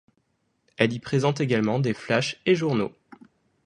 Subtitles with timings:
[0.77, 2.91] Elle y présente également des flashs et journaux.